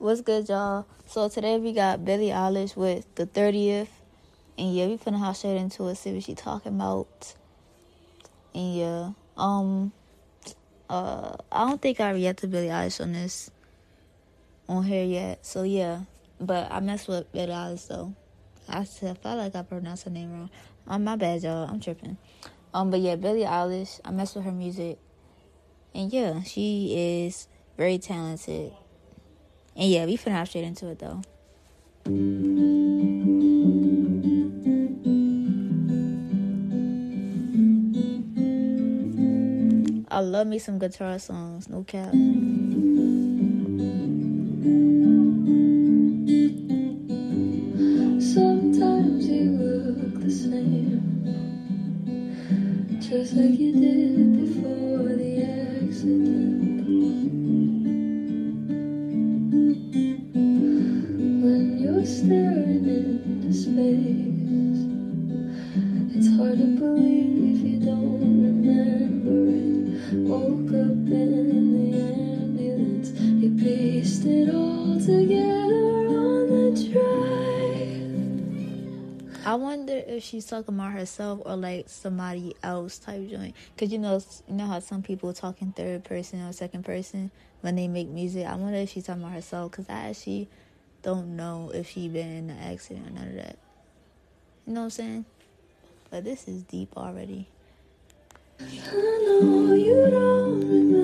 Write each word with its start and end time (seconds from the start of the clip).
What's 0.00 0.20
good, 0.20 0.48
y'all? 0.48 0.86
So 1.06 1.28
today 1.28 1.58
we 1.58 1.72
got 1.72 2.04
Billie 2.04 2.28
Eilish 2.28 2.76
with 2.76 3.12
the 3.16 3.26
30th. 3.26 3.88
And 4.56 4.72
yeah, 4.72 4.86
we 4.86 4.96
finna 4.96 5.18
hop 5.18 5.34
straight 5.34 5.56
into 5.56 5.88
it, 5.88 5.96
see 5.96 6.12
what 6.12 6.22
she 6.22 6.36
talking 6.36 6.76
about. 6.76 7.34
And 8.54 8.76
yeah, 8.76 9.10
um, 9.36 9.90
uh, 10.88 11.34
I 11.50 11.66
don't 11.66 11.82
think 11.82 11.98
I 11.98 12.12
reacted 12.12 12.42
to 12.42 12.46
Billie 12.46 12.68
Eilish 12.68 13.00
on 13.00 13.12
this, 13.12 13.50
on 14.68 14.84
here 14.84 15.02
yet. 15.02 15.44
So 15.44 15.64
yeah, 15.64 16.02
but 16.40 16.70
I 16.70 16.78
mess 16.78 17.08
with 17.08 17.32
Billie 17.32 17.48
Eilish 17.48 17.88
though. 17.88 18.14
I 18.68 18.84
felt 18.84 19.24
like 19.24 19.56
I 19.56 19.62
pronounced 19.62 20.04
her 20.04 20.10
name 20.10 20.32
wrong. 20.32 20.50
Um, 20.86 21.02
my 21.02 21.16
bad, 21.16 21.42
y'all. 21.42 21.68
I'm 21.68 21.80
tripping. 21.80 22.18
Um, 22.72 22.92
but 22.92 23.00
yeah, 23.00 23.16
Billie 23.16 23.42
Eilish. 23.42 23.98
I 24.04 24.12
mess 24.12 24.36
with 24.36 24.44
her 24.44 24.52
music, 24.52 24.98
and 25.92 26.12
yeah, 26.12 26.44
she 26.44 27.24
is 27.26 27.48
very 27.76 27.98
talented. 27.98 28.74
And 29.78 29.88
yeah, 29.88 30.06
we 30.06 30.16
finna 30.16 30.32
hop 30.32 30.48
straight 30.48 30.64
into 30.64 30.88
it 30.88 30.98
though. 30.98 31.22
I 40.10 40.20
love 40.20 40.48
me 40.48 40.58
some 40.58 40.80
guitar 40.80 41.16
songs, 41.20 41.68
no 41.68 41.84
cap. 41.84 42.10
Sometimes 48.20 49.28
you 49.28 49.50
look 49.52 50.20
the 50.20 50.28
same, 50.28 50.98
just 52.98 53.34
like 53.34 53.56
you 53.56 53.72
did 53.74 54.07
pieced 74.18 74.26
it 74.26 74.54
all 74.54 74.98
together 74.98 76.08
on 76.08 76.48
the 76.50 76.70
drive. 76.90 77.46
I 79.46 79.54
wonder 79.54 80.02
if 80.06 80.24
she's 80.24 80.46
talking 80.46 80.74
about 80.74 80.92
herself 80.92 81.40
or 81.44 81.56
like 81.56 81.88
somebody 81.88 82.54
else 82.62 82.98
type 82.98 83.28
joint. 83.28 83.54
Cause 83.76 83.92
you 83.92 83.98
know, 83.98 84.20
you 84.48 84.54
know 84.54 84.66
how 84.66 84.80
some 84.80 85.02
people 85.02 85.32
talk 85.32 85.62
in 85.62 85.72
third 85.72 86.04
person 86.04 86.42
or 86.42 86.52
second 86.52 86.84
person 86.84 87.30
when 87.60 87.76
they 87.76 87.88
make 87.88 88.08
music. 88.08 88.46
I 88.46 88.56
wonder 88.56 88.78
if 88.78 88.90
she's 88.90 89.06
talking 89.06 89.22
about 89.22 89.34
herself. 89.34 89.72
Cause 89.72 89.86
I 89.88 90.10
actually 90.10 90.48
don't 91.02 91.36
know 91.36 91.70
if 91.72 91.88
she 91.88 92.08
been 92.08 92.28
in 92.28 92.50
an 92.50 92.58
accident 92.58 93.06
or 93.06 93.10
none 93.10 93.28
of 93.28 93.34
that. 93.36 93.56
You 94.66 94.74
know 94.74 94.80
what 94.80 94.84
I'm 94.86 94.90
saying? 94.90 95.24
But 96.10 96.24
this 96.24 96.48
is 96.48 96.62
deep 96.64 96.96
already. 96.96 97.46
I 98.60 98.64
know 98.64 99.74
you 99.74 100.10
don't 100.10 100.60
remember 100.60 100.97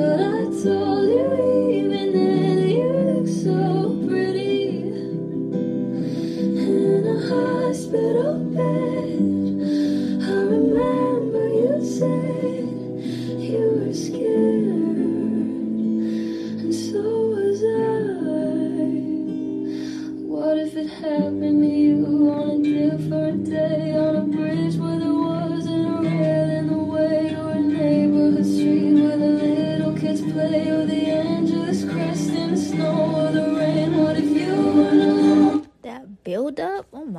but 0.00 0.18
I 0.18 0.44
told 0.62 1.08
you 1.10 1.70
even 1.70 2.12
then 2.14 2.29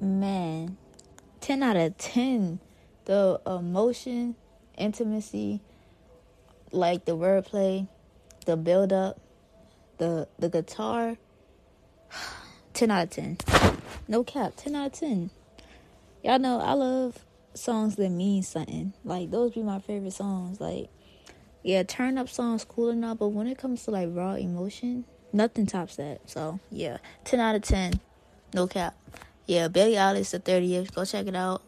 Man. 0.00 0.76
10 1.40 1.62
out 1.62 1.76
of 1.76 1.96
10. 1.98 2.60
The 3.04 3.40
emotion, 3.46 4.34
intimacy, 4.76 5.60
like 6.72 7.04
the 7.04 7.16
wordplay, 7.16 7.86
the 8.46 8.56
build 8.56 8.92
up, 8.92 9.20
the 9.98 10.28
the 10.38 10.48
guitar. 10.48 11.16
10 12.74 12.90
out 12.90 13.04
of 13.04 13.10
10. 13.10 13.38
No 14.08 14.24
cap, 14.24 14.54
10 14.56 14.74
out 14.74 14.86
of 14.86 14.92
10. 14.92 15.30
Y'all 16.24 16.38
know 16.38 16.60
I 16.60 16.72
love 16.72 17.18
songs 17.54 17.96
that 17.96 18.10
mean 18.10 18.42
something. 18.42 18.92
Like 19.04 19.30
those 19.30 19.52
be 19.52 19.62
my 19.62 19.78
favorite 19.78 20.12
songs. 20.12 20.60
Like 20.60 20.88
yeah, 21.62 21.82
turn 21.82 22.18
up 22.18 22.28
songs 22.28 22.64
cool 22.64 22.90
enough, 22.90 23.18
but 23.18 23.28
when 23.28 23.46
it 23.46 23.58
comes 23.58 23.84
to 23.84 23.90
like 23.90 24.08
raw 24.12 24.34
emotion, 24.34 25.04
nothing 25.32 25.66
tops 25.66 25.96
that. 25.96 26.20
So 26.26 26.60
yeah, 26.70 26.98
10 27.24 27.40
out 27.40 27.54
of 27.54 27.62
10. 27.62 28.00
No 28.54 28.66
cap. 28.66 28.94
Yeah, 29.46 29.68
Billie 29.68 29.94
Eilish 29.94 30.30
the 30.30 30.40
30th. 30.40 30.92
Go 30.92 31.04
check 31.04 31.26
it 31.26 31.36
out 31.36 31.62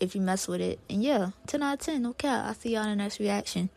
if 0.00 0.16
you 0.16 0.20
mess 0.20 0.48
with 0.48 0.60
it. 0.60 0.80
And 0.90 1.02
yeah, 1.02 1.30
10 1.46 1.62
out 1.62 1.74
of 1.74 1.80
10. 1.80 2.02
No 2.02 2.12
cap. 2.12 2.46
I'll 2.46 2.54
see 2.54 2.74
y'all 2.74 2.82
in 2.82 2.90
the 2.90 2.96
next 2.96 3.20
reaction. 3.20 3.70